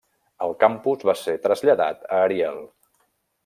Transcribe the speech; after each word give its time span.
El 0.45 0.55
campus 0.63 1.03
va 1.11 1.15
ser 1.25 1.37
traslladat 1.45 2.03
a 2.19 2.25
Ariel. 2.25 2.61